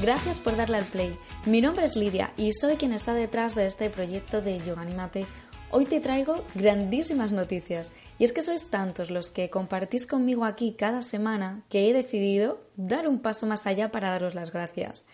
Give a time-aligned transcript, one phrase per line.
[0.00, 1.16] Gracias por darle al play.
[1.46, 5.26] Mi nombre es Lidia y soy quien está detrás de este proyecto de Yoga Animate.
[5.70, 10.74] Hoy te traigo grandísimas noticias y es que sois tantos los que compartís conmigo aquí
[10.78, 15.06] cada semana que he decidido dar un paso más allá para daros las gracias.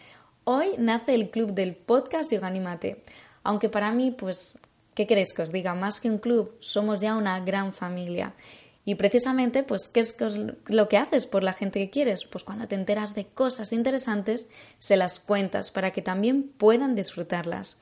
[0.45, 3.03] Hoy nace el club del podcast Yoga Animate,
[3.45, 4.59] aunque para mí, pues,
[4.95, 5.75] ¿qué queréis que os diga?
[5.75, 8.35] Más que un club, somos ya una gran familia
[8.85, 10.17] y precisamente, pues, ¿qué es
[10.67, 12.25] lo que haces por la gente que quieres?
[12.25, 17.79] Pues cuando te enteras de cosas interesantes, se las cuentas para que también puedan disfrutarlas.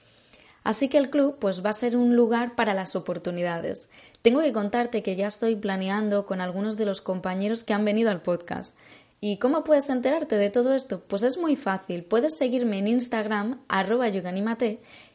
[0.63, 3.91] Así que el club pues va a ser un lugar para las oportunidades.
[4.21, 8.11] Tengo que contarte que ya estoy planeando con algunos de los compañeros que han venido
[8.11, 8.77] al podcast.
[9.23, 11.01] ¿Y cómo puedes enterarte de todo esto?
[11.01, 12.05] Pues es muy fácil.
[12.05, 14.09] Puedes seguirme en Instagram, arroba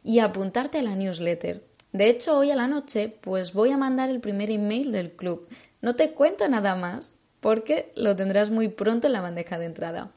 [0.02, 1.62] y apuntarte a la newsletter.
[1.92, 5.48] De hecho, hoy a la noche, pues voy a mandar el primer email del club.
[5.86, 10.10] No te cuento nada más porque lo tendrás muy pronto en la bandeja de entrada.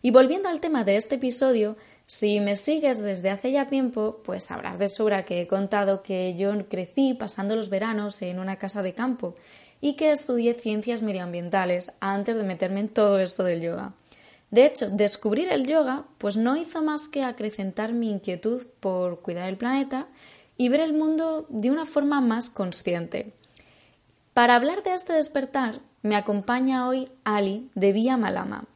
[0.00, 4.44] Y volviendo al tema de este episodio, si me sigues desde hace ya tiempo, pues
[4.44, 8.84] sabrás de sobra que he contado que yo crecí pasando los veranos en una casa
[8.84, 9.34] de campo
[9.80, 13.94] y que estudié ciencias medioambientales antes de meterme en todo esto del yoga.
[14.52, 19.48] De hecho, descubrir el yoga pues no hizo más que acrecentar mi inquietud por cuidar
[19.48, 20.06] el planeta
[20.56, 23.34] y ver el mundo de una forma más consciente.
[24.36, 28.66] Para hablar de este despertar, me acompaña hoy Ali de Vía Malama.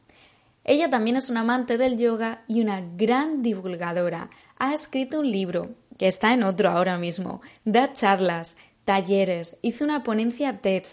[0.63, 4.31] Ella también es una amante del yoga y una gran divulgadora.
[4.57, 5.69] Ha escrito un libro,
[5.99, 10.85] que está en otro ahora mismo, da charlas, talleres, hizo una ponencia TED.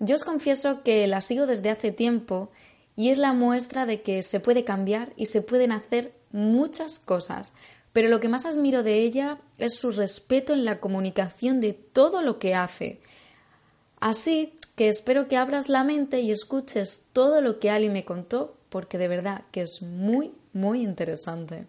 [0.00, 2.50] Yo os confieso que la sigo desde hace tiempo
[2.96, 7.52] y es la muestra de que se puede cambiar y se pueden hacer muchas cosas.
[7.92, 12.20] Pero lo que más admiro de ella es su respeto en la comunicación de todo
[12.20, 13.00] lo que hace.
[14.02, 18.56] Así que espero que abras la mente y escuches todo lo que Ali me contó,
[18.68, 21.68] porque de verdad que es muy, muy interesante.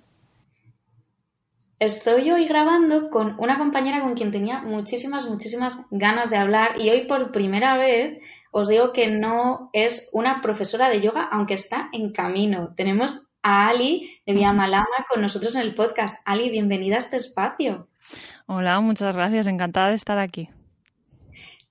[1.78, 6.90] Estoy hoy grabando con una compañera con quien tenía muchísimas, muchísimas ganas de hablar y
[6.90, 8.18] hoy por primera vez
[8.50, 12.74] os digo que no es una profesora de yoga, aunque está en camino.
[12.76, 16.16] Tenemos a Ali de Vía Malama con nosotros en el podcast.
[16.26, 17.90] Ali, bienvenida a este espacio.
[18.48, 20.50] Hola, muchas gracias, encantada de estar aquí.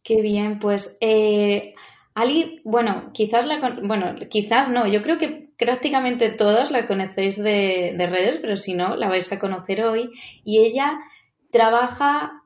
[0.02, 1.74] Qué bien, pues eh,
[2.14, 7.94] Ali, bueno, quizás la, bueno, quizás no, yo creo que prácticamente todos la conocéis de,
[7.96, 10.10] de redes, pero si no, la vais a conocer hoy.
[10.44, 10.98] Y ella
[11.50, 12.41] trabaja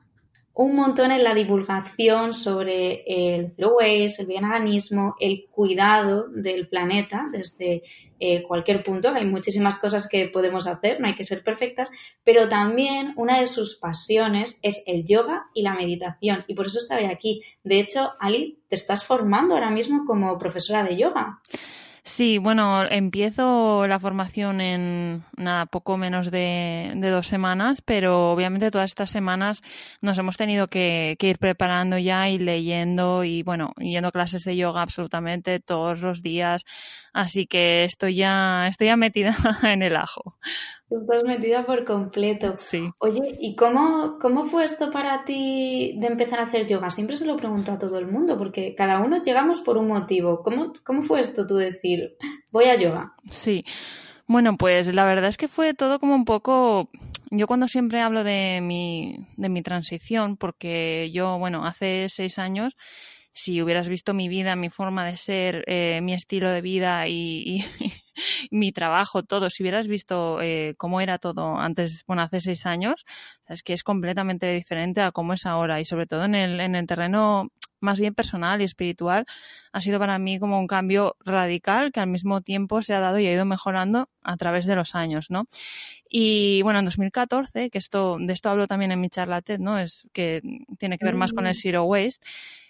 [0.57, 7.27] un montón en la divulgación sobre el zero waste, el veganismo, el cuidado del planeta
[7.31, 7.83] desde
[8.19, 9.09] eh, cualquier punto.
[9.09, 11.91] Hay muchísimas cosas que podemos hacer, no hay que ser perfectas,
[12.23, 16.79] pero también una de sus pasiones es el yoga y la meditación y por eso
[16.79, 17.43] está aquí.
[17.63, 21.39] De hecho, Ali, te estás formando ahora mismo como profesora de yoga.
[22.07, 28.91] Sí, bueno, empiezo la formación en nada, poco menos de, dos semanas, pero obviamente todas
[28.91, 29.61] estas semanas
[29.99, 34.55] nos hemos tenido que, ir preparando ya y leyendo y bueno, yendo a clases de
[34.55, 36.63] yoga absolutamente todos los días.
[37.17, 39.33] Así que estoy ya, estoy ya metida
[39.63, 40.37] en el ajo.
[40.87, 42.53] Estás metida por completo.
[42.57, 42.91] Sí.
[42.99, 46.91] Oye, ¿y cómo, cómo fue esto para ti de empezar a hacer yoga?
[46.91, 50.43] Siempre se lo pregunto a todo el mundo, porque cada uno llegamos por un motivo.
[50.43, 52.15] ¿Cómo, cómo fue esto tú decir,
[52.51, 53.15] voy a yoga?
[53.31, 53.65] Sí.
[54.27, 56.91] Bueno, pues la verdad es que fue todo como un poco.
[57.31, 62.77] Yo cuando siempre hablo de mi, de mi transición, porque yo, bueno, hace seis años
[63.37, 67.63] si hubieras visto mi vida, mi forma de ser, eh, mi estilo de vida y,
[68.49, 73.05] mi trabajo, todo, si hubieras visto eh, cómo era todo antes, bueno, hace seis años,
[73.47, 76.75] es que es completamente diferente a cómo es ahora y sobre todo en el, en
[76.75, 79.27] el terreno más bien personal y espiritual,
[79.71, 83.19] ha sido para mí como un cambio radical que al mismo tiempo se ha dado
[83.19, 85.45] y ha ido mejorando a través de los años, ¿no?
[86.09, 89.77] Y bueno, en 2014, que esto, de esto hablo también en mi charla TED, ¿no?
[89.77, 90.41] Es que
[90.79, 91.61] tiene que ver más con el mm.
[91.61, 92.25] Zero Waste,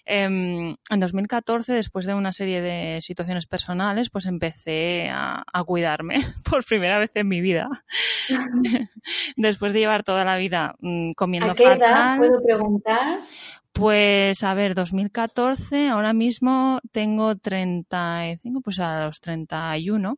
[0.07, 6.18] en 2014, después de una serie de situaciones personales, pues empecé a, cuidarme
[6.50, 7.68] por primera vez en mi vida.
[9.36, 13.19] después de llevar toda la vida mm, comiendo ¿A qué edad puedo preguntar?
[13.74, 20.18] Pues a ver, 2014, ahora mismo tengo 35, pues a los 31.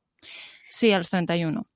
[0.70, 1.69] Sí, a los 31.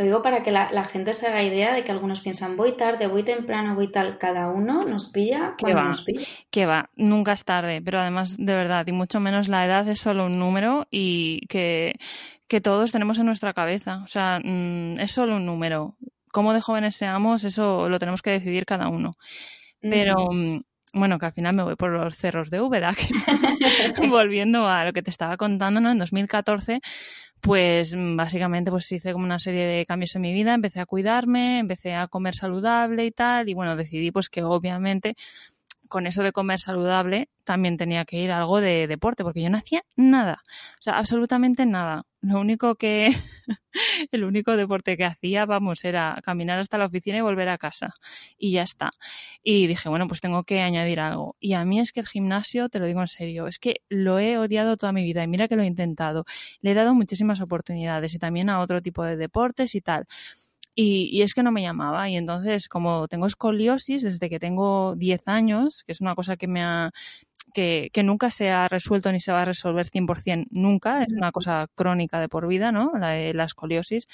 [0.00, 3.06] Lo digo para que la, gente se haga idea de que algunos piensan voy tarde,
[3.06, 4.16] voy temprano, voy tal.
[4.16, 6.26] Cada uno nos pilla cuando nos pilla.
[6.50, 10.00] Que va, nunca es tarde, pero además, de verdad, y mucho menos la edad es
[10.00, 11.98] solo un número y que,
[12.62, 14.00] todos tenemos en nuestra cabeza.
[14.02, 15.98] O sea, mm, es solo un número.
[16.32, 19.12] Cómo de jóvenes seamos, eso lo tenemos que decidir cada uno.
[19.82, 20.32] Pero.
[20.32, 22.94] Mm, bueno, que al final me voy por los cerros de Úbeda.
[24.08, 25.90] volviendo a lo que te estaba contando, ¿no?
[25.90, 26.80] En 2014,
[27.40, 31.58] pues básicamente pues hice como una serie de cambios en mi vida, empecé a cuidarme,
[31.58, 35.16] empecé a comer saludable y tal, y bueno, decidí pues que obviamente
[35.88, 39.58] con eso de comer saludable también tenía que ir algo de deporte, porque yo no
[39.58, 40.38] hacía nada,
[40.78, 42.04] o sea, absolutamente nada.
[42.22, 43.08] Lo único que,
[44.12, 47.94] el único deporte que hacía, vamos, era caminar hasta la oficina y volver a casa.
[48.36, 48.90] Y ya está.
[49.42, 51.36] Y dije, bueno, pues tengo que añadir algo.
[51.40, 54.18] Y a mí es que el gimnasio, te lo digo en serio, es que lo
[54.18, 56.24] he odiado toda mi vida y mira que lo he intentado.
[56.60, 60.06] Le he dado muchísimas oportunidades y también a otro tipo de deportes y tal.
[60.74, 62.08] Y, es que no me llamaba.
[62.08, 66.46] Y entonces, como tengo escoliosis desde que tengo 10 años, que es una cosa que
[66.48, 66.92] me ha,
[67.52, 71.68] que, nunca se ha resuelto ni se va a resolver 100% nunca, es una cosa
[71.74, 72.92] crónica de por vida, ¿no?
[72.98, 74.06] La, la escoliosis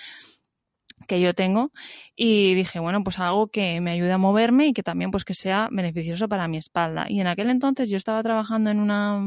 [1.07, 1.73] que yo tengo
[2.17, 5.35] y dije, bueno, pues algo que me ayude a moverme y que también pues que
[5.35, 7.07] sea beneficioso para mi espalda.
[7.09, 9.21] Y en aquel entonces yo estaba trabajando en una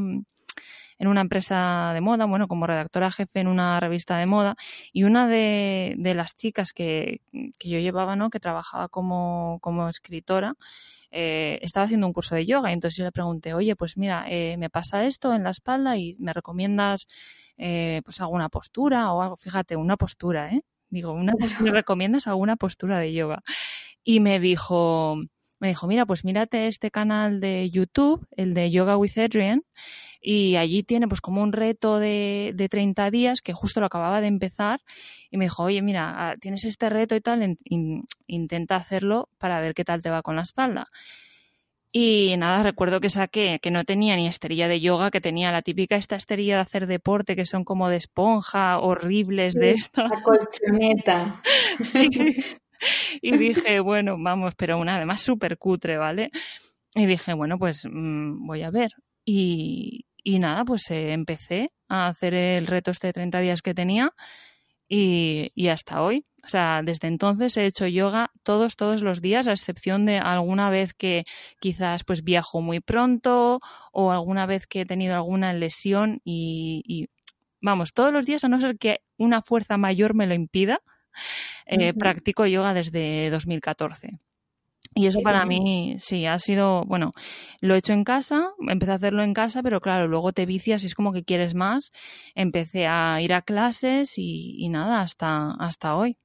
[1.00, 4.56] en una empresa de moda, bueno, como redactora jefe en una revista de moda,
[4.92, 8.30] y una de, las chicas que, yo llevaba, ¿no?
[8.30, 9.60] que trabajaba como,
[9.90, 10.56] escritora,
[11.12, 12.70] eh, estaba haciendo un curso de yoga.
[12.70, 15.98] Y entonces yo le pregunté, oye, pues mira, eh, me pasa esto en la espalda
[15.98, 17.08] y me recomiendas
[17.58, 19.38] eh, pues alguna postura o algo.
[19.38, 20.62] Fíjate, una postura, ¿eh?
[20.90, 23.44] Digo, una ¿me recomiendas alguna postura de yoga?
[24.04, 25.18] Y me dijo,
[25.60, 29.64] me dijo, mira, pues mírate este canal de YouTube, el de Yoga with Adrian,
[30.21, 34.21] y allí tiene pues como un reto de, de 30 días que justo lo acababa
[34.21, 34.81] de empezar
[35.31, 37.56] y me dijo, oye, mira, ah, tienes este reto y tal,
[38.27, 40.88] intenta hacerlo para ver qué tal te va con la espalda.
[41.92, 45.63] Y nada, recuerdo que saqué que no tenía ni esterilla de yoga, que tenía la
[45.63, 50.04] típica esta esterilla de hacer deporte, que son como de esponja, horribles de esta.
[50.04, 51.42] La colchoneta.
[51.81, 52.10] sí.
[53.22, 56.30] Y dije, bueno, vamos, pero una además súper cutre, ¿vale?
[56.94, 58.92] Y dije, bueno, pues mm, voy a ver.
[59.25, 63.74] Y, y nada, pues eh, empecé a hacer el reto este de 30 días que
[63.74, 64.13] tenía
[64.88, 66.25] y, y, hasta hoy.
[66.44, 70.69] O sea, desde entonces he hecho yoga todos, todos los días, a excepción de alguna
[70.69, 71.24] vez que
[71.60, 73.60] quizás pues viajo muy pronto
[73.92, 77.07] o alguna vez que he tenido alguna lesión y, y
[77.62, 80.81] vamos, todos los días, a no ser que una fuerza mayor me lo impida,
[81.65, 84.19] eh, practico yoga desde 2014.
[84.95, 87.12] Y eso para mí, sí, ha sido, bueno,
[87.62, 90.83] lo he hecho en casa, empecé a hacerlo en casa, pero claro, luego te vicias
[90.83, 91.91] y es como que quieres más.
[92.36, 96.18] Empecé a ir a clases y, nada, hasta, hasta hoy,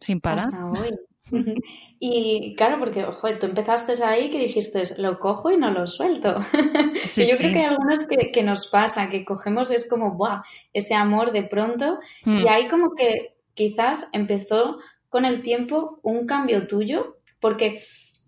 [0.00, 0.46] sin parar.
[0.46, 0.90] Hasta hoy.
[2.00, 6.38] y claro, porque, ojo, tú empezaste ahí que dijiste, lo cojo y no lo suelto.
[7.16, 10.42] y yo creo que hay algunos que, nos pasa, que cogemos, es como, ¡buah!
[10.72, 11.98] Ese amor de pronto.
[12.24, 12.48] Y mm.
[12.48, 14.78] ahí como que quizás empezó
[15.08, 17.80] con el tiempo un cambio tuyo, porque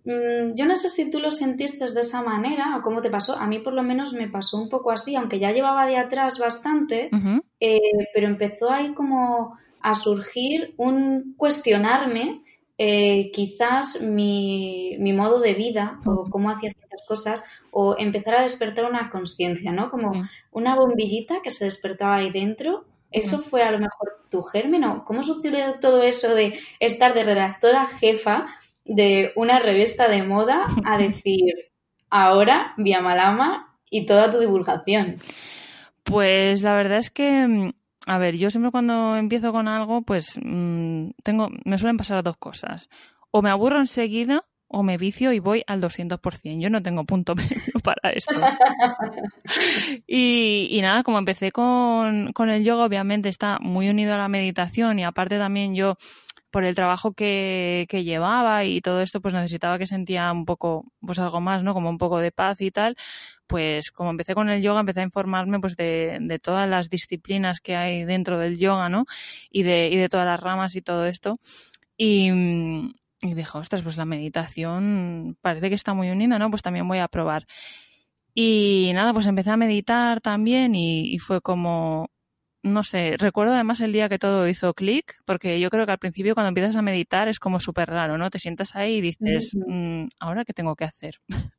[0.04, 3.36] yo no sé si tú lo sentiste de esa manera o cómo te pasó.
[3.36, 6.38] A mí por lo menos me pasó un poco así, aunque ya llevaba de atrás
[6.38, 7.10] bastante,
[7.60, 7.78] eh,
[8.12, 12.42] pero empezó ahí como a surgir un cuestionarme
[12.78, 18.86] eh, quizás mi, modo de vida o cómo hacía ciertas cosas o empezar a despertar
[18.86, 19.88] una conciencia, ¿no?
[19.88, 20.12] Como
[20.50, 22.86] una bombillita que se despertaba ahí dentro.
[23.12, 27.24] ¿Eso fue a lo mejor tu germen o cómo sucedió todo eso de estar de
[27.24, 28.46] redactora jefa
[28.94, 31.54] de una revista de moda a decir
[32.10, 35.16] ahora Vía Malama y toda tu divulgación?
[36.02, 37.72] Pues la verdad es que, mm,
[38.06, 42.36] a ver, yo siempre cuando empiezo con algo, pues mm, tengo, me suelen pasar dos
[42.36, 42.88] cosas.
[43.30, 46.60] O me aburro enseguida o me vicio y voy al 200%.
[46.60, 48.34] Yo no tengo punto medio para esto.
[50.06, 54.28] y, y, nada, como empecé con, con el yoga, obviamente está muy unido a la
[54.28, 55.92] meditación y aparte también yo
[56.52, 60.84] por el trabajo que, que, llevaba y todo esto, pues necesitaba que sentía un poco,
[61.00, 61.74] pues algo más, ¿no?
[61.74, 62.96] Como un poco de paz y tal.
[63.48, 67.60] Pues como empecé con el yoga, empecé a informarme pues de, de todas las disciplinas
[67.60, 69.06] que hay dentro del yoga, ¿no?
[69.50, 71.38] Y de, y de todas las ramas y todo esto.
[71.96, 72.30] Y,
[73.22, 76.50] y dije, ostras, pues la meditación parece que está muy unida, ¿no?
[76.50, 77.44] Pues también voy a probar.
[78.34, 82.10] Y nada, pues empecé a meditar también y, fue como,
[82.62, 85.98] no sé, recuerdo además el día que todo hizo clic, porque yo creo que al
[85.98, 88.30] principio cuando empiezas a meditar es como súper raro, ¿no?
[88.30, 91.20] Te sientas ahí y dices, mm, ¿ahora qué tengo que hacer?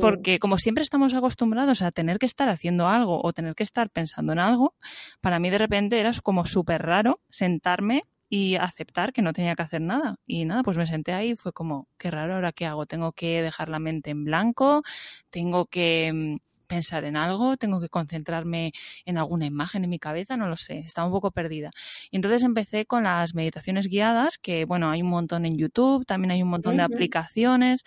[0.00, 3.90] Porque como siempre estamos acostumbrados a tener que estar haciendo algo o tener que estar
[3.90, 4.74] pensando en algo,
[5.20, 9.62] para mí de repente era como súper raro sentarme y aceptar que no tenía que
[9.62, 10.16] hacer nada.
[10.26, 13.12] Y nada, pues me senté ahí y fue como, qué raro, ahora qué hago, tengo
[13.12, 14.82] que dejar la mente en blanco,
[15.30, 18.72] tengo que mm, pensar en algo, tengo que concentrarme
[19.04, 21.70] en alguna imagen en mi cabeza, no lo sé, estaba un poco perdida.
[22.10, 26.32] Y entonces empecé con las meditaciones guiadas, que bueno, hay un montón en YouTube, también
[26.32, 27.84] hay un montón de aplicaciones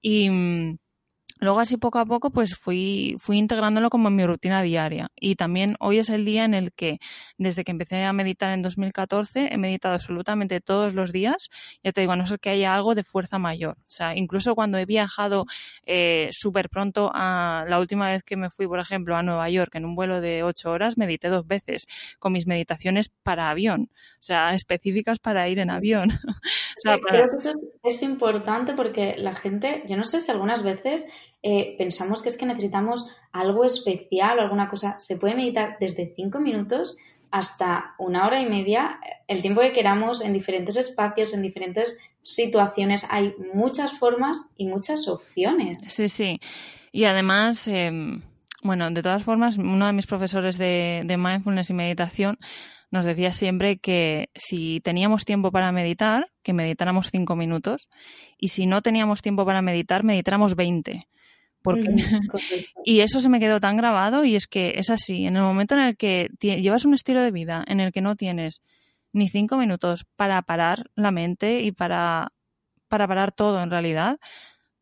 [0.00, 0.78] y mm,
[1.40, 5.36] Luego así poco a poco pues fui, fui integrándolo como en mi rutina diaria y
[5.36, 6.98] también hoy es el día en el que
[7.36, 11.48] desde que empecé a meditar en 2014 he meditado absolutamente todos los días,
[11.82, 13.76] ya te digo, a no ser que haya algo de fuerza mayor.
[13.78, 15.46] O sea, incluso cuando he viajado
[15.86, 19.74] eh, súper pronto, a la última vez que me fui, por ejemplo, a Nueva York
[19.74, 21.86] en un vuelo de ocho horas, medité dos veces
[22.18, 26.08] con mis meditaciones para avión, o sea, específicas para ir en avión.
[26.82, 27.56] Creo que eso es
[28.02, 31.06] importante porque la gente, yo no sé si algunas veces
[31.42, 35.00] eh, pensamos que es que necesitamos algo especial o alguna cosa.
[35.00, 36.96] Se puede meditar desde cinco minutos
[37.30, 43.06] hasta una hora y media, el tiempo que queramos, en diferentes espacios, en diferentes situaciones.
[43.10, 45.78] Hay muchas formas y muchas opciones.
[45.84, 46.40] Sí, sí.
[46.90, 48.22] Y además, em,
[48.62, 52.38] bueno, de todas formas, uno de mis profesores de mindfulness y meditación
[52.90, 57.88] nos decía siempre que si teníamos tiempo para meditar, que meditáramos cinco minutos,
[58.38, 61.08] y si no teníamos tiempo para meditar, meditáramos veinte.
[62.84, 65.74] y eso se me quedó tan grabado y es que es así, en el momento
[65.74, 68.62] en el que llevas un estilo de vida en el que no tienes
[69.12, 72.32] ni cinco minutos para parar la mente y para,
[72.88, 74.18] para parar todo en realidad,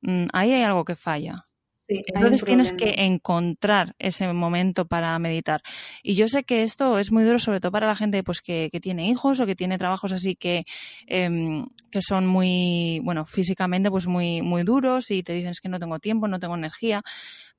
[0.02, 1.45] mm, ahí hay algo que falla.
[1.88, 5.62] Entonces tienes que encontrar ese momento para meditar.
[6.02, 8.70] Y yo sé que esto es muy duro, sobre todo para la gente pues que,
[8.80, 10.62] tiene hijos o que tiene trabajos así que,
[11.06, 15.68] em, que son muy, bueno, físicamente pues muy, muy duros y te dicen es que
[15.68, 17.02] no tengo tiempo, no tengo energía.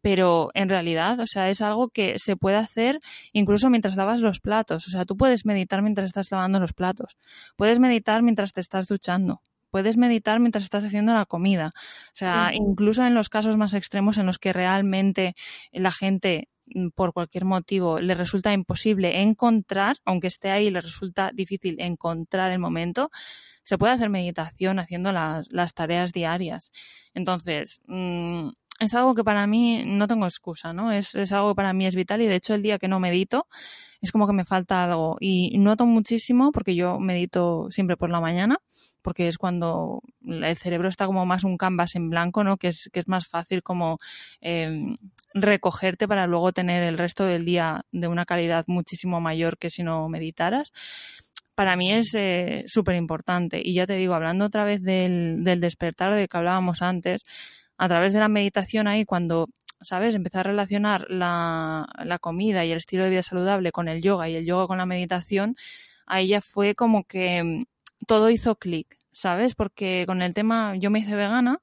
[0.02, 3.00] Pero en realidad, o sea, es algo que se puede hacer
[3.34, 4.88] incluso mientras lavas los platos.
[4.88, 7.18] O sea, tú puedes meditar mientras estás lavando los platos.
[7.56, 9.42] Puedes meditar mientras te estás duchando
[9.78, 11.68] puedes meditar mientras estás haciendo la comida.
[11.68, 15.36] O sea, incluso en los casos más extremos en los que realmente
[15.72, 21.30] la gente mm, por cualquier motivo le resulta imposible encontrar, aunque esté ahí, le resulta
[21.32, 23.12] difícil encontrar el momento,
[23.62, 26.72] se puede hacer meditación haciendo las, las tareas diarias.
[27.14, 30.92] Entonces, mm, es algo que para mí no tengo excusa, ¿no?
[30.92, 33.00] Es, es, algo que para mí es vital y de hecho el día que no
[33.00, 33.48] medito
[34.02, 38.22] es como que me falta algo y noto muchísimo porque yo medito siempre por la
[38.22, 38.60] mañana
[39.08, 42.58] porque es cuando el cerebro está como más un canvas en blanco, ¿no?
[42.58, 44.00] Que es, que es más fácil como
[44.42, 44.98] em,
[45.34, 49.82] recogerte para luego tener el resto del día de una calidad muchísimo mayor que si
[49.82, 50.74] no meditaras
[51.56, 53.62] para mí es eh, súper importante.
[53.64, 57.22] Y ya te digo, hablando otra vez del, del despertar de que hablábamos antes,
[57.78, 59.48] a través de la meditación ahí, cuando,
[59.84, 60.16] ¿sabes?
[60.16, 64.28] Empecé a relacionar la, la comida y el estilo de vida saludable con el yoga
[64.28, 65.56] y el yoga con la meditación,
[66.08, 67.64] ahí ya fue como que
[68.06, 68.98] todo hizo clic.
[69.18, 69.56] ¿sabes?
[69.56, 71.60] Porque con el tema, yo me hice vegana,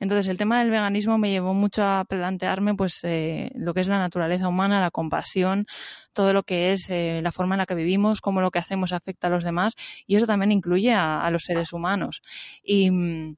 [0.00, 3.88] entonces el tema del veganismo me llevó mucho a plantearme pues eh, lo que es
[3.88, 5.66] la naturaleza humana, la compasión,
[6.12, 8.92] todo lo que es eh, la forma en la que vivimos, cómo lo que hacemos
[8.92, 9.74] afecta a los demás
[10.06, 12.22] y eso también incluye a, a los seres humanos.
[12.62, 13.36] Y mm,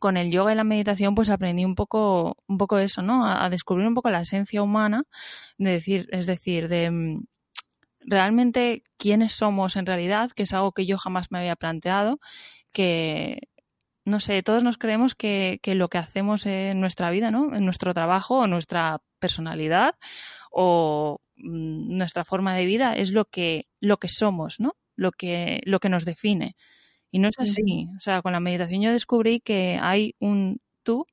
[0.00, 3.26] con el yoga y la meditación pues aprendí un poco, un poco eso, ¿no?
[3.26, 5.04] A, descubrir un poco la esencia humana,
[5.58, 7.24] de decir, es decir, de mm,
[8.08, 12.20] realmente quiénes somos en realidad, que es algo que yo jamás me había planteado,
[12.72, 13.48] que
[14.04, 17.54] no sé, todos nos creemos que, que lo que hacemos en nuestra vida, ¿no?
[17.54, 19.94] En nuestro trabajo o nuestra personalidad
[20.50, 24.76] o mm, nuestra forma de vida es lo que, lo que somos, ¿no?
[24.96, 26.56] Lo que, lo que nos define.
[27.10, 27.86] Y no es así.
[27.96, 31.04] O sea, con la meditación yo descubrí que hay un tú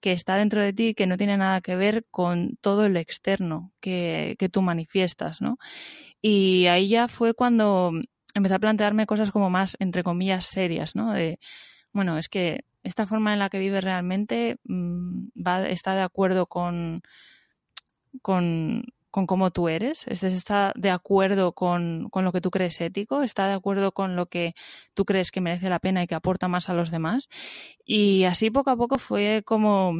[0.00, 3.72] que está dentro de ti que no tiene nada que ver con todo lo externo
[3.80, 5.58] que, que tú manifiestas, ¿no?
[6.20, 7.92] Y ahí ya fue cuando
[8.34, 11.12] empecé a plantearme cosas como más, entre comillas, serias, ¿no?
[11.12, 11.38] De,
[11.92, 16.46] bueno, es que esta forma en la que vives realmente mm, va, está de acuerdo
[16.46, 17.02] con,
[18.22, 23.22] con, con cómo tú eres, está de acuerdo con, con, lo que tú crees ético,
[23.22, 24.54] está de acuerdo con lo que
[24.94, 27.28] tú crees que merece la pena y que aporta más a los demás.
[27.84, 29.92] Y así poco a poco fue como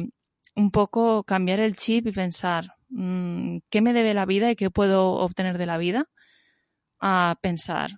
[0.55, 5.11] un poco cambiar el chip y pensar qué me debe la vida y qué puedo
[5.13, 6.09] obtener de la vida,
[6.99, 7.91] a pensar,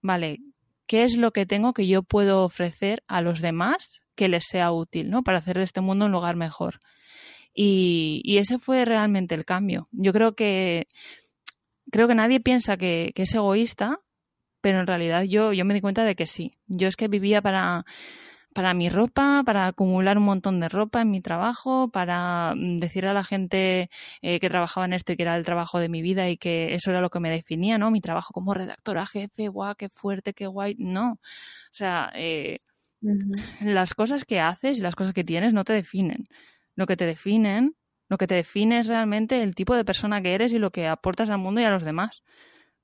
[0.00, 0.38] vale,
[0.86, 4.72] ¿qué es lo que tengo que yo puedo ofrecer a los demás que les sea
[4.72, 5.22] útil, ¿no?
[5.22, 6.80] Para hacer de este mundo un lugar mejor.
[7.54, 9.86] Y, ese fue realmente el cambio.
[9.92, 10.86] Yo creo que
[11.90, 13.98] creo que nadie piensa que, que es egoísta,
[14.62, 16.56] pero en realidad yo, yo me di cuenta de que sí.
[16.66, 17.84] Yo es que vivía para,
[18.54, 23.06] para mi ropa, para acumular un montón de ropa en mi trabajo, para mm, decir
[23.06, 23.90] a la gente
[24.22, 26.74] eh, que trabajaba en esto y que era el trabajo de mi vida y que
[26.74, 27.90] eso era lo que me definía, ¿no?
[27.90, 30.76] Mi trabajo como redactora jefe, guau, qué fuerte, qué guay.
[30.78, 31.12] No.
[31.12, 31.18] O
[31.74, 32.58] sea, eh,
[33.60, 36.24] las cosas que haces y las cosas que tienes no te definen.
[36.76, 37.74] Lo que te definen,
[38.08, 40.86] lo que te define es realmente el tipo de persona que eres y lo que
[40.86, 42.22] aportas al mundo y a los demás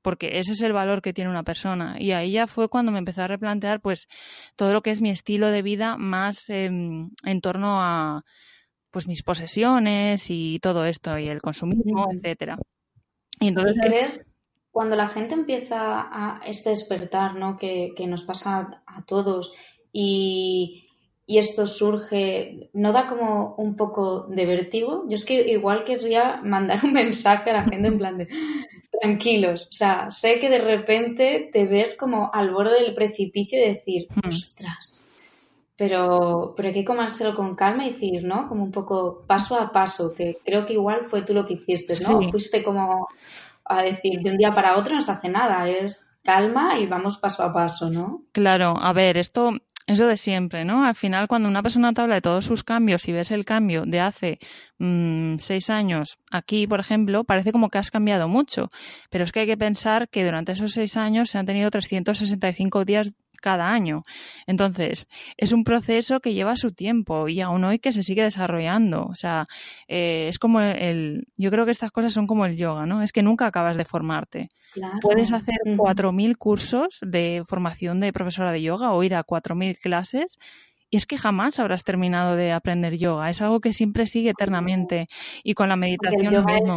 [0.09, 1.97] porque ese es el valor que tiene una persona.
[2.01, 4.09] Y ahí ya fue cuando me empecé a replantear pues
[4.57, 8.25] todo lo que es mi estilo de vida más em, en torno a
[8.91, 12.57] pues mis posesiones y todo esto y el consumismo, etcétera.
[13.39, 14.27] Y entonces crees
[14.71, 15.77] cuando la gente empieza
[16.11, 17.59] a este despertar, ¿no?
[17.59, 19.53] Que, que nos pasa a, todos
[19.93, 20.88] y,
[21.31, 25.05] y esto surge, ¿no da como un poco de vértigo?
[25.11, 28.29] Yo es que igual querría mandar un mensaje a la gente en plan de
[28.99, 29.69] tranquilos.
[29.71, 34.09] O sea, sé que de repente te ves como al borde del precipicio y decir,
[34.09, 34.29] hmm.
[34.29, 35.07] ostras.
[35.77, 38.49] Pero, pero hay que comárselo con calma y decir, ¿no?
[38.49, 41.93] Como un poco paso a paso, que creo que igual fue tú lo que hiciste,
[42.09, 42.23] ¿no?
[42.23, 43.07] Fuiste como
[43.67, 47.19] a decir, de un día para otro no se hace nada, es calma y vamos
[47.19, 48.23] paso a paso, ¿no?
[48.33, 49.53] Claro, a ver, esto
[49.89, 50.85] eso de siempre, ¿no?
[50.85, 53.85] Al final, cuando una persona te habla de todos sus cambios y ves el cambio
[53.87, 54.37] de hace
[54.79, 58.71] mm, seis años aquí, por ejemplo, parece como que has cambiado mucho.
[59.09, 62.85] Pero es que hay que pensar que durante esos seis años se han tenido 365
[62.85, 64.03] días cada año.
[64.47, 69.05] Entonces, es un proceso que lleva su tiempo y aún hoy que se sigue desarrollando.
[69.07, 69.47] O sea,
[69.89, 73.03] eh, es como el, Yo creo que estas cosas son como el yoga, ¿no?
[73.03, 74.49] Es que nunca acabas de formarte.
[75.01, 80.39] Puedes hacer 4.000 cursos de formación de profesora de yoga o ir a 4.000 clases
[80.91, 85.07] y es que jamás habrás terminado de aprender yoga, es algo que siempre sigue eternamente.
[85.45, 86.27] Y con la meditación.
[86.27, 86.71] el yoga es,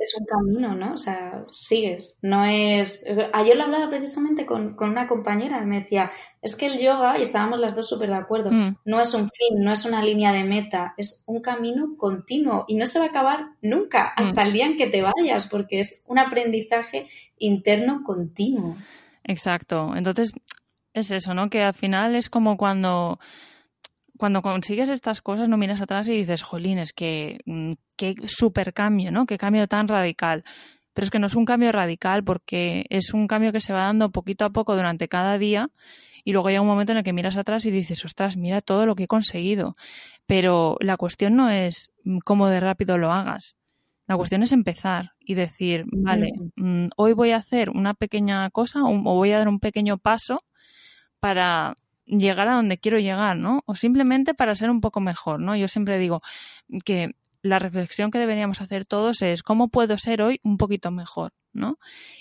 [0.00, 0.94] es, un camino, ¿no?
[0.94, 2.18] O sea, sigues.
[2.22, 3.06] No es.
[3.32, 7.60] Ayer lo hablaba precisamente con, una compañera, me decía, es que el yoga, y estábamos
[7.60, 8.78] las dos súper de acuerdo, mm.
[8.84, 12.74] no es un fin, no es una línea de meta, es un camino continuo y
[12.74, 14.22] no se va a acabar nunca, mm.
[14.22, 18.76] hasta el día en que te vayas, porque es un aprendizaje interno continuo.
[19.24, 19.94] Exacto.
[19.94, 20.32] Entonces,
[20.94, 21.48] es eso, ¿no?
[21.48, 23.18] Que al final es como cuando
[24.18, 28.72] cuando consigues estas cosas no miras atrás y dices, jolín, es que mm, qué super
[28.72, 29.26] cambio, ¿no?
[29.26, 30.44] Qué cambio tan radical.
[30.94, 33.82] Pero es que no es un cambio radical porque es un cambio que se va
[33.82, 35.70] dando poquito a poco durante cada día
[36.24, 38.86] y luego llega un momento en el que miras atrás y dices, ostras, mira todo
[38.86, 39.72] lo que he conseguido.
[40.26, 43.56] Pero la cuestión no es mm, cómo de rápido lo hagas.
[44.06, 48.84] La cuestión es empezar y decir, vale, mm, hoy voy a hacer una pequeña cosa
[48.84, 50.44] o voy a dar un pequeño paso
[51.20, 51.76] para
[52.18, 53.62] llegar a donde quiero llegar, ¿no?
[53.66, 55.56] O simplemente para ser un poco mejor, ¿no?
[55.56, 56.20] Yo siempre digo
[56.84, 57.10] que
[57.42, 61.78] la reflexión que deberíamos hacer todos es cómo puedo ser hoy un poquito mejor, ¿no?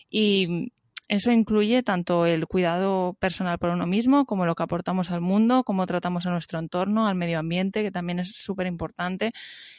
[0.10, 0.72] Y
[1.08, 5.64] eso incluye tanto el cuidado personal por uno mismo, como lo que aportamos al mundo,
[5.64, 9.32] cómo tratamos a nuestro entorno, al medio ambiente, que también es súper importante,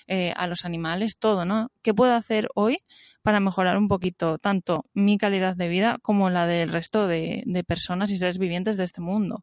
[0.07, 1.70] eh, a los animales, todo, ¿no?
[1.83, 2.81] ¿Qué puedo hacer hoy
[3.22, 8.11] para mejorar un poquito tanto mi calidad de vida como la del resto de, personas
[8.11, 9.40] y seres vivientes de este mundo?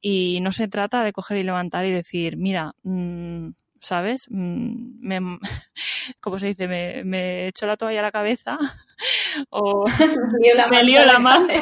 [0.00, 4.26] Y no se trata de coger y levantar y decir, mira, mmm, ¿sabes?
[4.30, 5.38] Mm, me,
[6.20, 6.68] ¿Cómo se dice?
[6.68, 8.58] Me, me echo la toalla a la cabeza
[9.50, 9.88] o me
[10.84, 11.54] lío la manta.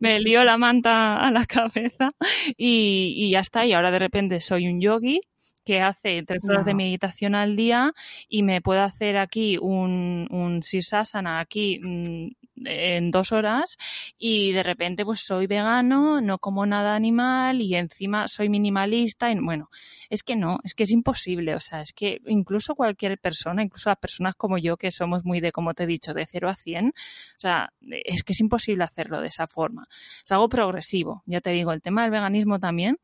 [0.00, 2.10] me lío la manta a la cabeza
[2.56, 3.64] y, y ya está.
[3.66, 5.20] Y ahora de repente soy un yogi
[5.68, 7.92] que hace tres horas de meditación al día
[8.26, 12.28] y me puedo hacer aquí un, un sirsasana aquí mm,
[12.64, 13.76] en dos horas
[14.16, 19.38] y de repente pues soy vegano, no como nada animal y encima soy minimalista y
[19.38, 19.68] bueno,
[20.08, 23.90] es que no, es que es imposible, o sea, es que incluso cualquier persona, incluso
[23.90, 26.54] las personas como yo que somos muy de, como te he dicho, de 0 a
[26.54, 26.92] 100, o
[27.36, 27.74] sea,
[28.06, 29.86] es que es imposible hacerlo de esa forma.
[30.24, 32.96] Es algo progresivo, ya te digo, el tema del veganismo también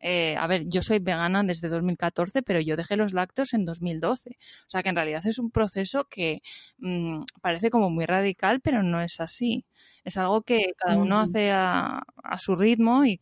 [0.00, 4.30] eh, a ver, yo soy vegana desde 2014, pero yo dejé los lácteos en 2012.
[4.30, 6.38] O sea que en realidad es un proceso que
[6.78, 9.64] mm, parece como muy radical, pero no es así.
[10.04, 12.02] Es algo que cada uno hace a,
[12.36, 13.20] su ritmo y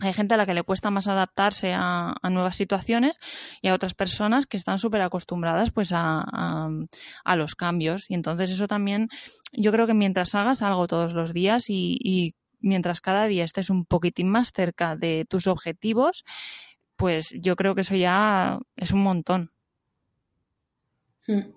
[0.00, 3.18] hay gente a la que le cuesta más adaptarse a, nuevas situaciones
[3.62, 6.68] y a otras personas que están súper acostumbradas pues a,
[7.36, 8.10] los cambios.
[8.10, 9.08] Y entonces eso también,
[9.52, 13.84] yo creo que mientras hagas algo todos los días y mientras cada día estés un
[13.84, 16.24] poquitín más cerca de tus objetivos,
[16.96, 19.50] pues yo creo que eso ya es un montón.
[21.26, 21.52] Hmm.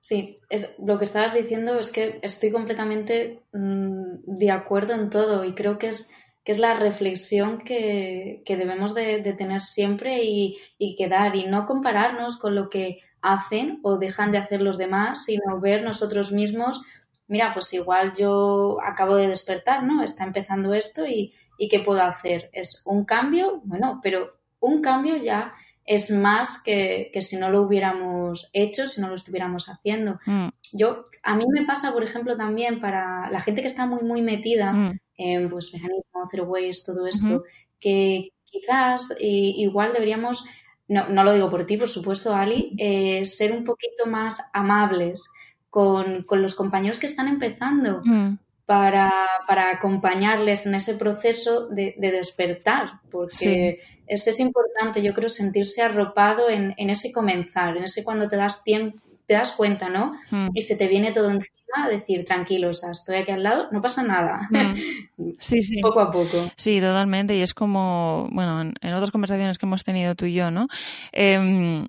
[0.00, 5.44] Sí, es, lo que estabas diciendo es que estoy completamente mm, de acuerdo en todo
[5.44, 6.10] y creo que es
[6.44, 12.38] que es la reflexión que, debemos de, tener siempre y, y quedar y no compararnos
[12.38, 16.82] con lo que hacen o dejan de hacer los demás, sino ver nosotros mismos,
[17.26, 20.02] mira, pues igual yo acabo de despertar, ¿no?
[20.02, 22.50] Está empezando esto y, y ¿qué puedo hacer?
[22.52, 23.60] ¿Es un cambio?
[23.64, 29.08] Bueno, pero un cambio ya es más que, si no lo hubiéramos hecho, si no
[29.08, 30.18] lo estuviéramos haciendo.
[30.24, 30.48] Mm.
[30.72, 34.22] Yo, a mí me pasa, por ejemplo, también para la gente que está muy, muy
[34.22, 34.98] metida mm.
[35.18, 37.44] en pues, mecanismo, zero waste, todo esto,
[37.78, 40.46] que quizás igual deberíamos,
[40.88, 45.28] no, no, lo digo por ti, por supuesto, Ali, eh, ser un poquito más amables
[45.74, 48.00] con, los compañeros que están empezando.
[48.04, 49.12] Mm para,
[49.46, 56.48] para acompañarles en ese proceso de, despertar, porque eso es importante, yo creo, sentirse arropado
[56.48, 60.14] en, en, ese comenzar, en ese cuando te das tiempo te das cuenta, ¿no?
[60.30, 60.48] Mm.
[60.54, 63.68] Y se te viene todo encima a decir, tranquilo, o sea, estoy aquí al lado,
[63.72, 64.48] no pasa nada.
[64.50, 64.74] Mm.
[65.38, 65.80] Sí, sí.
[65.80, 66.50] poco a poco.
[66.56, 67.36] Sí, totalmente.
[67.36, 70.68] Y es como, bueno, en, otras conversaciones que hemos tenido tú y yo, ¿no?
[71.12, 71.86] Em,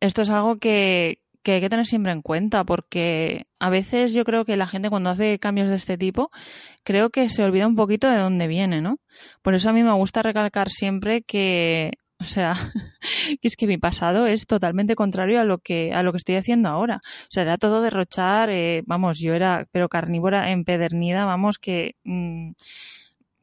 [0.00, 4.24] esto es algo que, que hay que tener siempre en cuenta, porque a veces yo
[4.24, 6.32] creo que la gente cuando hace cambios de este tipo,
[6.82, 8.98] creo que se olvida un poquito de dónde viene, ¿no?
[9.42, 12.52] Por eso a mí me gusta recalcar siempre que, o sea,
[13.40, 16.34] que es que mi pasado es totalmente contrario a lo que a lo que estoy
[16.34, 16.96] haciendo ahora.
[16.96, 22.50] O sea, era todo derrochar, eh, vamos, yo era, pero carnívora empedernida, vamos, que mm,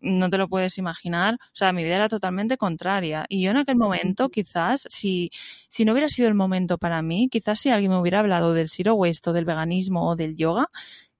[0.04, 1.36] no te lo puedes imaginar.
[1.36, 3.26] O sea, mi vida era totalmente contraria.
[3.30, 5.32] Y yo en aquel momento, quizás, si,
[5.70, 8.70] si no hubiera sido el momento para mí, quizás si alguien me hubiera hablado del
[8.70, 10.68] zero waste o del veganismo o del yoga,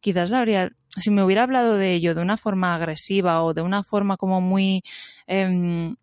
[0.02, 3.84] quizás habría, si me hubiera hablado de ello de una forma agresiva o de una
[3.84, 4.84] forma como muy,
[5.28, 5.96] em,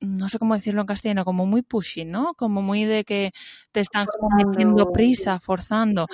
[0.00, 2.34] no sé cómo decirlo en castellano, como muy pushy, ¿no?
[2.34, 3.32] Como muy de que
[3.72, 6.06] te están metiendo prisa, forzando.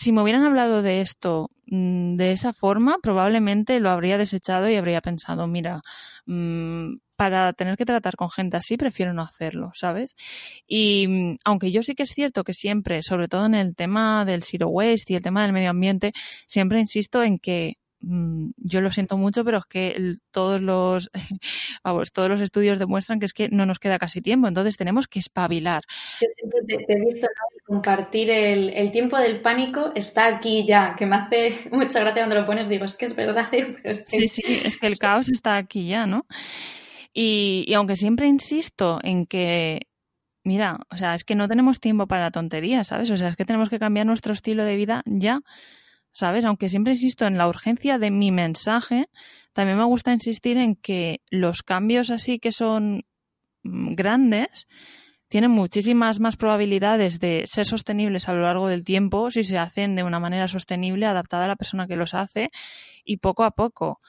[0.00, 4.76] Si me hubieran hablado de esto mm, de esa forma, probablemente lo habría desechado y
[4.76, 5.82] habría pensado, mira,
[6.24, 10.14] mm, para tener que tratar con gente así, prefiero no hacerlo, ¿sabes?
[10.66, 14.24] Y mm, aunque yo sí que es cierto que siempre, sobre todo en el tema
[14.24, 16.12] del zero waste y el tema del medio ambiente,
[16.46, 21.10] siempre insisto en que yo lo siento mucho, pero es que todos los
[21.84, 25.06] vamos, todos los estudios demuestran que es que no nos queda casi tiempo, entonces tenemos
[25.06, 25.82] que espabilar.
[26.20, 27.26] Yo siempre te, he visto
[27.66, 32.46] compartir el, tiempo del pánico está aquí ya, que me hace mucha gracia cuando lo
[32.46, 33.48] pones, digo, es que es verdad.
[34.06, 36.26] Sí, sí, es que el caos está aquí ya, ¿no?
[37.12, 39.80] Y, y aunque siempre insisto en que
[40.44, 43.10] mira, o sea, es que no tenemos tiempo para la tontería, ¿sabes?
[43.10, 45.40] O sea, es que tenemos que cambiar nuestro estilo de vida ya.
[46.12, 46.44] ¿Sabes?
[46.44, 49.06] Aunque siempre insisto en la urgencia de mi mensaje,
[49.52, 53.04] también me gusta insistir en que los cambios así que son
[53.62, 54.66] mm, grandes
[55.28, 59.94] tienen muchísimas más probabilidades de ser sostenibles a lo largo del tiempo si se hacen
[59.94, 62.50] de una manera sostenible, adaptada a la persona que los hace
[63.04, 64.00] y poco a poco.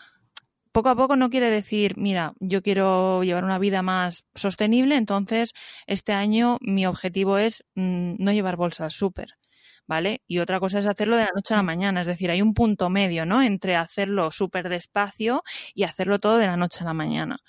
[0.71, 5.51] Poco a poco no quiere decir, mira, yo quiero llevar una vida más sostenible, entonces
[5.85, 9.33] este año mi objetivo es mm, no llevar bolsas súper.
[9.87, 10.21] ¿Vale?
[10.27, 12.53] Y otra cosa es hacerlo de la noche a la mañana, es decir, hay un
[12.53, 13.41] punto medio, ¿no?
[13.41, 17.39] Entre hacerlo súper despacio y hacerlo todo de la noche a la mañana.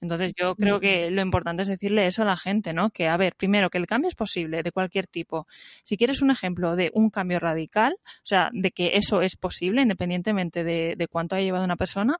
[0.00, 2.90] Entonces yo creo que lo importante es decirle eso a la gente, ¿no?
[2.90, 5.46] Que, a ver, primero, que el cambio es posible de cualquier tipo.
[5.82, 9.82] Si quieres un ejemplo de un cambio radical, o sea, de que eso es posible
[9.82, 12.18] independientemente de, de cuánto haya llevado una persona,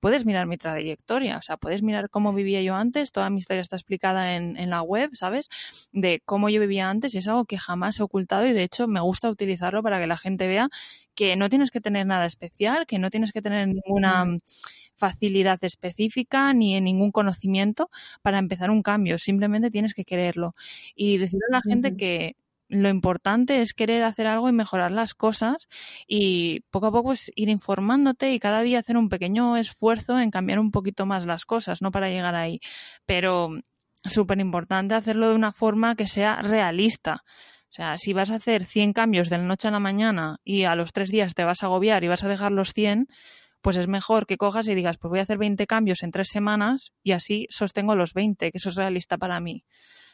[0.00, 3.60] puedes mirar mi trayectoria, o sea, puedes mirar cómo vivía yo antes, toda mi historia
[3.62, 5.48] está explicada en, en, la web, ¿sabes?
[5.92, 8.86] De cómo yo vivía antes y es algo que jamás he ocultado y de hecho
[8.88, 10.68] me gusta utilizarlo para que la gente vea
[11.14, 14.38] que no tienes que tener nada especial, que no tienes que tener ninguna
[14.98, 17.90] facilidad específica ni en ningún conocimiento
[18.22, 20.52] para empezar un cambio, simplemente tienes que quererlo.
[20.94, 22.36] Y decirle a la gente que
[22.68, 25.68] lo importante es querer hacer algo y mejorar las cosas
[26.06, 30.30] y poco a poco es ir informándote y cada día hacer un pequeño esfuerzo en
[30.30, 32.60] cambiar un poquito más las cosas, no para llegar ahí,
[33.06, 33.50] pero
[34.04, 37.24] súper importante hacerlo de una forma que sea realista.
[37.70, 40.64] O sea, si vas a hacer 100 cambios de la noche a la mañana y
[40.64, 43.08] a los tres días te vas a agobiar y vas a dejar los 100,
[43.60, 46.28] pues es mejor que cojas y digas, pues voy a hacer 20 cambios en tres
[46.28, 49.64] semanas y así sostengo los 20, que eso es realista para mí.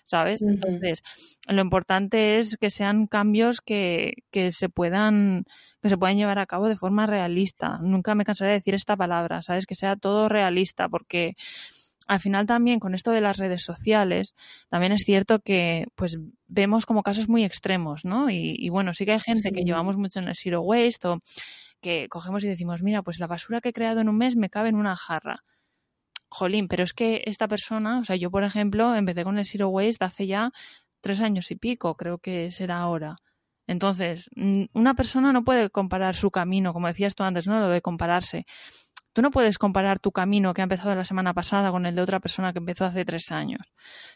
[0.05, 0.43] ¿Sabes?
[0.43, 1.03] Entonces,
[1.49, 5.45] lo importante es que sean cambios que, que, se puedan
[5.83, 7.79] que se puedan llevar a cabo de forma realista.
[7.83, 9.67] Nunca me cansaré de decir esta palabra, ¿sabes?
[9.67, 11.35] Que sea todo realista, porque
[12.07, 14.35] al final también con esto de las redes sociales,
[14.69, 18.31] también es cierto que pues vemos como casos muy extremos, ¿no?
[18.31, 21.19] Y, bueno, sí que hay gente que llevamos mucho en el zero waste o
[21.81, 24.51] que cogemos y decimos, mira, pues la basura que he creado en un mes me
[24.51, 25.37] cabe en una jarra
[26.35, 29.68] jolín, pero es que esta persona, o sea, yo por ejemplo empecé con el Zero
[29.68, 30.51] Waste hace ya
[31.01, 33.16] tres años y pico, creo que será ahora.
[33.66, 34.29] Entonces,
[34.75, 37.61] una persona no puede comparar su camino, como decías tú antes, ¿no?
[37.61, 38.44] Lo de compararse.
[39.14, 42.03] Tú no puedes comparar tu camino que ha empezado la semana pasada con el de
[42.03, 43.61] otra persona que empezó hace tres años.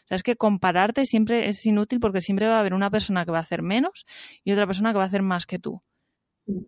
[0.03, 3.23] O sea, es que compararte siempre es inútil porque siempre va a haber una persona
[3.23, 4.05] que va a hacer menos
[4.43, 5.81] y otra persona que va a hacer más que tú.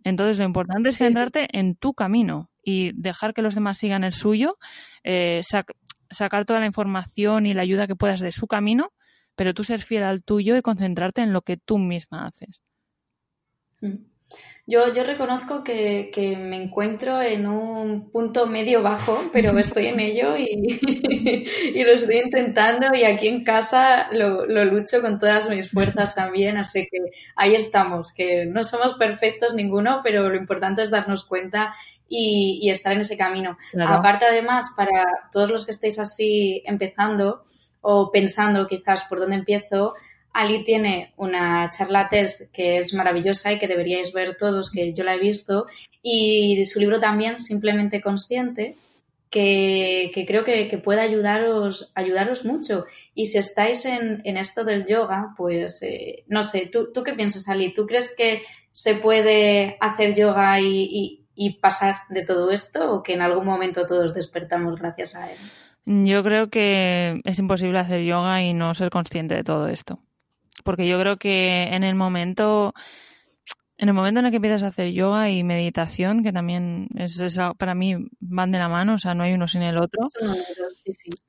[0.03, 4.13] Entonces, lo importante es centrarte en tu camino y dejar que los demás sigan el
[4.13, 4.57] suyo,
[5.03, 5.41] eh,
[6.09, 8.91] sacar toda la información y la ayuda que puedas de su camino,
[9.35, 12.61] pero tú ser fiel al tuyo y concentrarte en lo que tú misma haces.
[13.81, 14.11] Mm.
[14.67, 20.37] Yo, yo reconozco que, me encuentro en un punto medio bajo, pero estoy en ello
[20.37, 26.15] y, lo estoy intentando y aquí en casa lo, lo, lucho con todas mis fuerzas
[26.15, 26.99] también, así que
[27.35, 31.73] ahí estamos, que no somos perfectos ninguno, pero lo importante es darnos cuenta
[32.11, 33.57] y, estar en ese camino.
[33.87, 37.43] Aparte además, para todos los que estéis así empezando
[37.79, 39.93] o pensando quizás por dónde empiezo,
[40.33, 45.03] Ali tiene una charla test que es maravillosa y que deberíais ver todos, que yo
[45.03, 45.67] la he visto,
[46.03, 48.75] y su libro también, Simplemente Consciente,
[49.29, 52.85] que, creo que, puede ayudaros, ayudaros mucho.
[53.15, 57.47] Y si estáis en, esto del yoga, pues eh, no sé, ¿tú, ¿tú, qué piensas,
[57.47, 57.73] Ali?
[57.73, 58.41] ¿Tú crees que
[58.73, 61.20] se puede hacer yoga y, y
[61.61, 65.37] pasar de todo esto o que en algún momento todos despertamos gracias a él?
[65.85, 69.97] Yo creo que es imposible hacer yoga y no ser consciente de todo esto
[70.63, 72.73] porque yo creo que en el momento
[73.81, 77.19] en el momento en el que empiezas a hacer yoga y meditación, que también es,
[77.57, 80.07] para mí van de la mano, o sea, no hay uno sin el otro.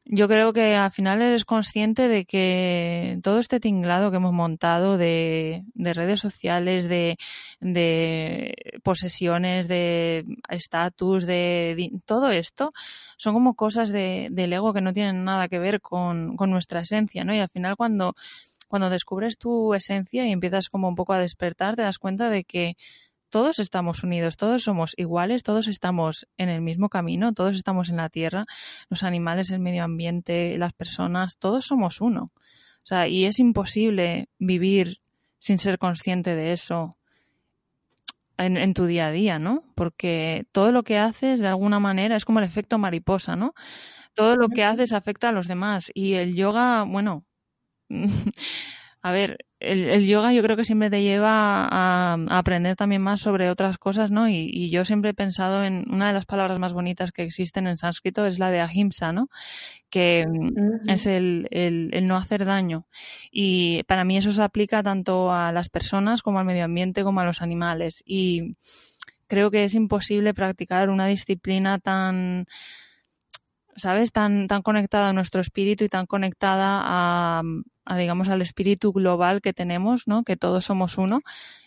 [0.04, 4.98] Yo creo que al final eres consciente de que todo este tinglado que hemos montado
[4.98, 7.16] de, redes sociales, de,
[8.82, 12.74] posesiones, de estatus, de, todo esto,
[13.16, 17.24] son como cosas del ego que no tienen nada que ver con, con nuestra esencia,
[17.24, 17.34] ¿no?
[17.34, 18.12] Y al final cuando
[18.72, 22.42] cuando descubres tu esencia y empiezas como un poco a despertar, te das cuenta de
[22.42, 22.76] que
[23.28, 27.98] todos estamos unidos, todos somos iguales, todos estamos en el mismo camino, todos estamos en
[27.98, 28.46] la tierra,
[28.88, 32.30] los animales, el medio ambiente, las personas, todos somos uno.
[32.32, 35.02] O sea, y es imposible vivir
[35.38, 36.96] sin ser consciente de eso
[38.38, 39.64] en, tu día a día, ¿no?
[39.74, 43.52] Porque todo lo que haces de alguna manera es como el efecto mariposa, ¿no?
[44.14, 47.26] Todo lo que haces afecta a los demás y el yoga, bueno,
[49.02, 53.50] a ver, el, yoga yo creo que siempre te lleva a, aprender también más sobre
[53.50, 54.28] otras cosas, ¿no?
[54.28, 57.76] Y, yo siempre he pensado en una de las palabras más bonitas que existen en
[57.76, 59.28] sánscrito, es la de ahimsa, ¿no?
[59.90, 60.24] Que
[60.86, 62.86] es el, el, no hacer daño.
[63.30, 67.20] Y para mí eso se aplica tanto a las personas como al medio ambiente como
[67.20, 68.02] a los animales.
[68.06, 68.56] Y
[69.26, 72.46] creo que es imposible practicar una disciplina tan
[73.76, 74.12] ¿sabes?
[74.12, 77.42] Tan, tan conectada a nuestro espíritu y tan conectada a,
[77.96, 80.22] digamos, al espíritu global que tenemos, ¿no?
[80.24, 81.20] Que todos somos uno.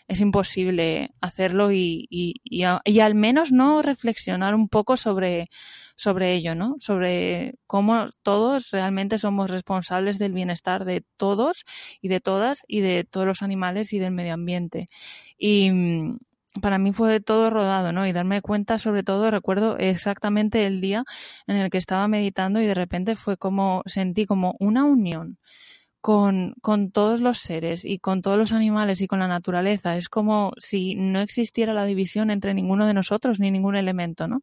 [0.08, 5.48] Es imposible hacerlo y, y, y, al menos no reflexionar un poco sobre,
[5.96, 6.76] sobre ello, ¿no?
[6.78, 11.64] Sobre cómo todos realmente somos responsables del bienestar de todos
[12.00, 14.84] y de todas y de todos los animales y del medio ambiente.
[15.38, 15.70] Y,
[16.60, 18.06] para mí fue todo rodado, ¿no?
[18.06, 21.04] Y darme cuenta, sobre todo, recuerdo exactamente el día
[21.46, 25.38] en el que estaba meditando y de repente fue como, sentí como una unión
[26.06, 29.96] con, con todos los seres y con todos los animales y con la naturaleza.
[29.96, 34.42] Es como si no existiera la división entre ninguno de nosotros ni ningún elemento, ¿no?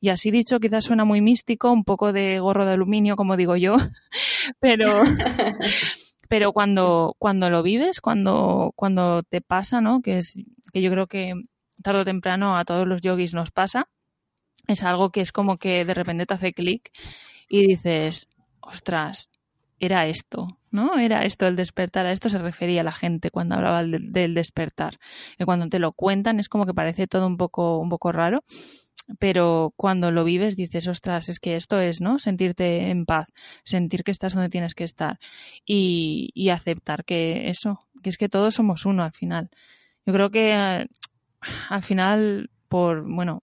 [0.00, 3.56] Y así dicho, quizás suena muy místico, un poco de gorro de aluminio, como digo
[3.56, 3.76] yo,
[4.58, 4.90] pero...
[6.30, 10.00] pero cuando, cuando lo vives, cuando, cuando te pasa, ¿no?
[10.00, 10.38] Que es
[10.72, 11.34] que yo creo que
[11.82, 13.90] tarde o temprano a todos los yogis nos pasa,
[14.66, 16.90] es algo que es como que de repente te hace clic
[17.50, 18.28] y dices,
[18.62, 19.28] ostras,
[19.82, 20.96] era esto, ¿no?
[20.96, 25.00] Era esto el despertar, a esto se refería la gente cuando hablaba del, despertar.
[25.36, 28.38] Que cuando te lo cuentan es como que parece todo un poco, un poco raro,
[29.18, 32.20] pero cuando lo vives dices, ostras, es que esto es, ¿no?
[32.20, 33.32] Sentirte en paz,
[33.64, 35.18] sentir que estás donde tienes que estar
[35.66, 39.50] y, y aceptar que eso, que es que todos somos uno al final.
[40.06, 43.42] Yo creo que al final, por, bueno,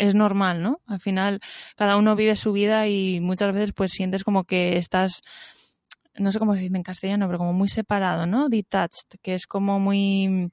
[0.00, 0.80] es normal, ¿no?
[0.86, 1.40] Al final,
[1.76, 5.22] cada uno vive su vida y muchas veces pues sientes como que estás,
[6.20, 8.48] no sé cómo se dice en castellano, pero como muy separado, ¿no?
[8.48, 10.50] Detached, que es como muy...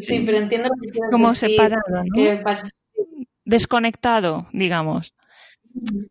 [0.00, 2.04] Sí, pero entiendo lo que Como separado, ¿no?
[3.44, 5.14] Desconectado, digamos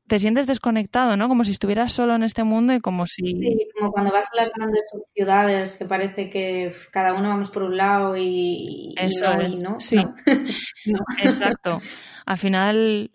[0.07, 1.27] te sientes desconectado, ¿no?
[1.27, 3.23] Como si estuvieras solo en este mundo y como si...
[3.23, 7.63] Sí, como cuando vas a las grandes ciudades que parece que cada uno vamos por
[7.63, 9.25] un lado y, Eso
[9.61, 9.97] no, Sí,
[11.23, 11.79] exacto.
[12.25, 13.11] Al final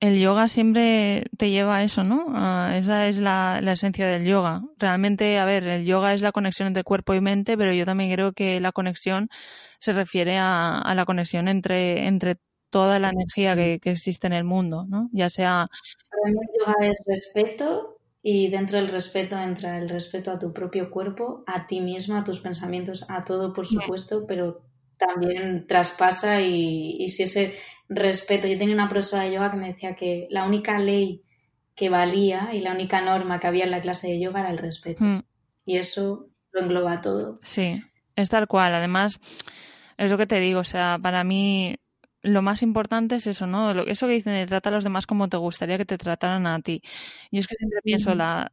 [0.00, 2.26] el yoga siempre te lleva a eso, ¿no?
[2.74, 4.62] esa es la, esencia del yoga.
[4.78, 8.12] Realmente, a ver, el yoga es la conexión entre cuerpo y mente, pero yo también
[8.12, 9.28] creo que la conexión
[9.78, 12.36] se refiere a, la conexión entre, entre
[12.70, 15.08] toda la energía que, existe en el mundo, ¿no?
[15.12, 15.64] Ya sea...
[16.10, 20.52] Para mí el yoga es respeto y dentro del respeto entra el respeto a tu
[20.52, 24.62] propio cuerpo, a ti misma, a tus pensamientos, a todo, por supuesto, pero
[24.98, 27.54] también traspasa y, y si ese
[27.88, 28.46] respeto.
[28.46, 31.22] Yo tenía una profesora de yoga que me decía que la única ley
[31.74, 34.58] que valía y la única norma que había en la clase de yoga era el
[34.58, 35.04] respeto.
[35.04, 35.22] Mm.
[35.66, 37.38] Y eso lo engloba todo.
[37.42, 37.82] Sí,
[38.16, 38.74] es tal cual.
[38.74, 39.20] Además,
[39.98, 41.76] es lo que te digo, o sea, para mí
[42.22, 43.70] lo más importante es eso, ¿no?
[43.84, 46.60] Eso que dicen de trata a los demás como te gustaría que te trataran a
[46.60, 46.82] ti.
[47.30, 48.50] Y es que siempre pienso, la,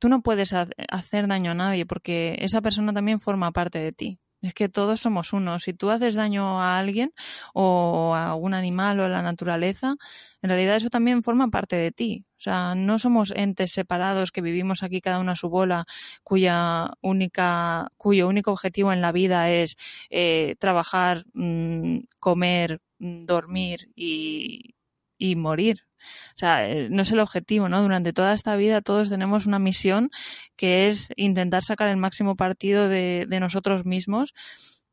[0.00, 4.18] tú no puedes hacer daño a nadie porque esa persona también forma parte de ti.
[4.44, 5.58] Es que todos somos uno.
[5.58, 7.12] Si tú haces daño a alguien
[7.54, 9.94] o a algún animal o a la naturaleza,
[10.42, 12.24] en realidad eso también forma parte de ti.
[12.36, 15.84] O sea, no somos entes separados que vivimos aquí cada uno a su bola,
[16.24, 19.76] cuya única, cuyo único objetivo en la vida es
[20.10, 24.73] eh, trabajar, mm, comer, mm, dormir y,
[25.18, 25.84] y morir.
[26.34, 27.82] O sea, eh, no es el objetivo, ¿no?
[27.82, 30.10] Durante toda esta vida todos tenemos una misión
[30.56, 34.34] que es intentar sacar el máximo partido de, nosotros mismos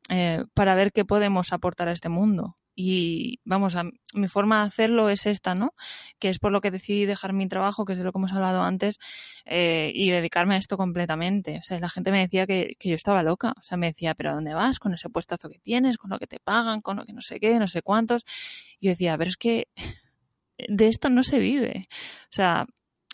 [0.08, 2.54] eh, para ver qué podemos aportar a este mundo.
[2.74, 5.74] Y vamos, a, mi forma de hacerlo es esta, ¿no?
[6.18, 8.32] Que es por lo que decidí dejar mi trabajo, que es de lo que hemos
[8.32, 8.98] hablado antes,
[9.44, 11.58] eh, y dedicarme a esto completamente.
[11.58, 13.52] O sea, la gente me decía que, que, yo estaba loca.
[13.58, 14.78] O sea, me decía, ¿pero a dónde vas?
[14.78, 17.38] Con ese puestazo que tienes, con lo que te pagan, con lo que no sé
[17.40, 18.24] qué, no sé cuántos.
[18.80, 19.68] Y yo decía, pero es que
[20.56, 21.88] de esto no se vive.
[22.24, 22.66] O sea,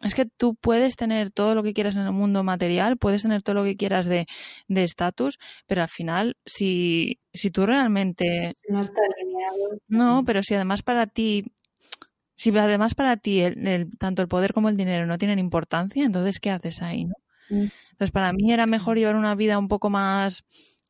[0.03, 3.43] es que tú puedes tener todo lo que quieras en el mundo material, puedes tener
[3.43, 4.27] todo lo que quieras de
[4.69, 8.53] estatus, pero al final, si, si tú realmente...
[8.69, 9.81] No está alineado.
[9.89, 11.45] No, pero si además para ti...
[12.37, 16.39] Si además para ti el, tanto el poder como el dinero no tienen importancia, entonces
[16.39, 17.07] ¿qué haces ahí?
[17.07, 17.15] ¿no?
[17.51, 17.67] Mm.
[17.91, 20.45] Entonces para mí era mejor llevar una vida un poco más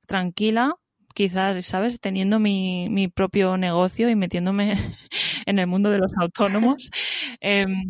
[0.06, 0.74] tranquila,
[1.18, 1.98] quizás, ¿sabes?
[1.98, 4.74] Teniendo mi, mi propio negocio y metiéndome
[5.46, 6.90] en el mundo de los autónomos
[7.40, 7.82] em,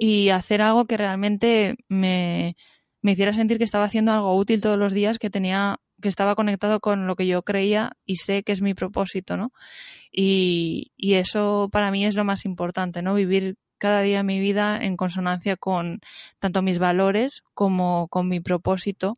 [0.00, 2.56] y hacer algo que realmente me,
[3.02, 6.34] me hiciera sentir que estaba haciendo algo útil todos los días, que tenía que estaba
[6.34, 9.52] conectado con lo que yo creía y sé que es mi propósito, ¿no?
[10.10, 13.14] Y, y eso para mí es lo más importante, ¿no?
[13.14, 16.00] Vivir cada día mi vida en consonancia con
[16.38, 19.12] tanto mis valores como con mi propósito,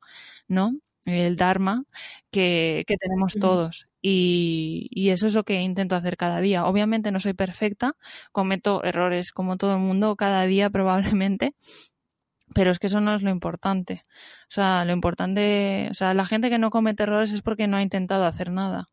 [0.49, 0.73] ¿no?
[1.07, 1.85] El Dharma
[2.31, 3.89] que, tenemos todos.
[4.03, 6.67] Y, y, eso es lo que intento hacer cada día.
[6.67, 7.97] Obviamente no soy perfecta,
[8.33, 11.51] cometo errores como todo el mundo cada día probablemente,
[12.55, 14.03] pero es que eso no es lo importante.
[14.45, 17.77] O sea, lo importante, o sea, la gente que no comete errores es porque no
[17.77, 18.89] ha intentado hacer nada.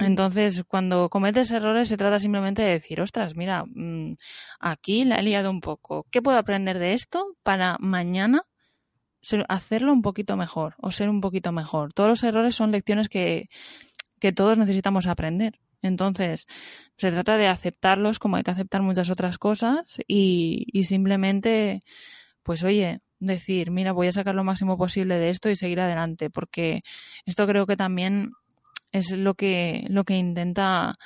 [0.00, 4.14] Entonces, cuando cometes errores, se trata simplemente de decir, ostras, mira, mm,
[4.58, 6.06] aquí la he liado un poco.
[6.10, 8.42] ¿Qué puedo aprender de esto para mañana
[9.48, 11.92] hacerlo un poquito mejor o ser un poquito mejor.
[11.92, 13.46] Todos los errores son lecciones que,
[14.20, 15.58] que todos necesitamos aprender.
[15.82, 16.46] Entonces,
[16.96, 21.80] se trata de aceptarlos como hay que aceptar muchas otras cosas y, y simplemente,
[22.42, 26.30] pues oye, decir, mira, voy a sacar lo máximo posible de esto y seguir adelante,
[26.30, 26.80] porque
[27.26, 28.32] esto creo que también
[28.92, 30.96] es lo que, lo que intenta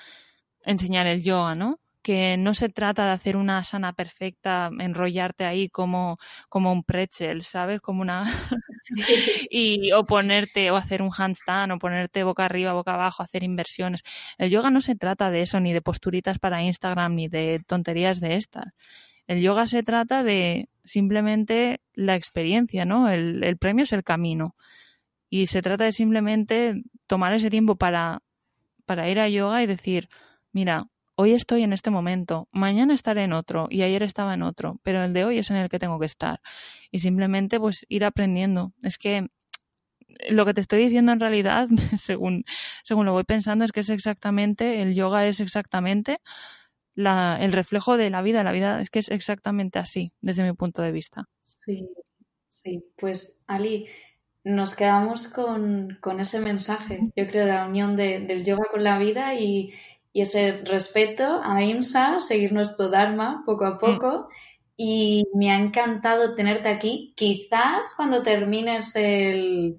[0.65, 1.81] enseñar el yoga, ¿no?
[2.03, 7.43] Que no se trata de hacer una sana perfecta, enrollarte ahí como, como un pretzel,
[7.43, 7.81] ¿sabes?
[7.81, 8.25] Como una...
[9.51, 14.03] y, o ponerte, o hacer un handstand, o ponerte boca arriba, boca abajo, hacer inversiones.
[14.39, 18.21] El yoga no se trata de eso, ni de posturitas para Instagram, ni de tonterías
[18.21, 18.73] de estas.
[19.27, 23.09] El yoga se trata de simplemente la experiencia, ¿no?
[23.09, 24.57] El, el premio es el camino.
[25.31, 28.23] Y se trata de simplemente tomar ese tiempo para,
[28.85, 30.09] para ir a yoga y decir,
[30.53, 34.79] mira, hoy estoy en este momento, mañana estaré en otro y ayer estaba en otro,
[34.83, 36.41] pero el de hoy es en el que tengo que estar.
[36.91, 38.73] Y simplemente pues ir aprendiendo.
[38.83, 39.29] Es que
[40.31, 42.45] lo que te estoy diciendo en realidad, según,
[42.85, 46.21] según lo voy pensando, es que es exactamente, el yoga es exactamente
[46.95, 48.45] la, el reflejo de la vida.
[48.45, 51.29] La vida es que es exactamente así, desde mi punto de vista.
[51.41, 51.89] Sí,
[52.51, 52.85] sí.
[52.97, 53.87] Pues Ali,
[54.45, 58.99] nos quedamos con, con ese mensaje, yo creo, de la unión del yoga con la
[58.99, 59.73] vida y,
[60.13, 64.29] y ese respeto a IMSA, seguir nuestro Dharma poco a poco.
[64.77, 67.13] Y me ha encantado tenerte aquí.
[67.17, 69.79] Quizás cuando termines el,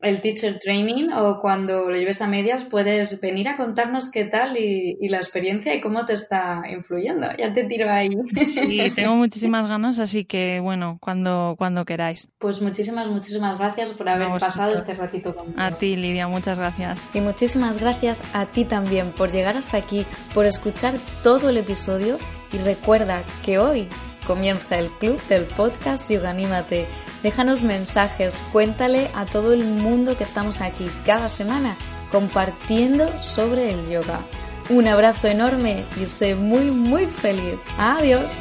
[0.00, 4.56] el teacher training o cuando lo lleves a medias puedes venir a contarnos qué tal
[4.56, 7.28] y, la experiencia y cómo te está influyendo.
[7.38, 8.10] Ya te tiro ahí.
[8.46, 12.28] Sí, tengo muchísimas ganas, así que bueno, cuando, cuando queráis.
[12.38, 15.60] Pues muchísimas, muchísimas gracias por haber pasado este ratito conmigo.
[15.60, 17.00] A ti, Lidia, muchas gracias.
[17.14, 22.18] Y muchísimas gracias a ti también por llegar hasta aquí, por escuchar todo el episodio
[22.52, 23.88] y recuerda que hoy
[24.26, 26.86] comienza el club del podcast Yoganímate
[27.22, 31.76] Déjanos mensajes, cuéntale a todo el mundo que estamos aquí cada semana
[32.12, 34.20] compartiendo sobre el yoga.
[34.68, 37.56] Un abrazo enorme y sé muy muy feliz.
[37.78, 38.32] Adiós.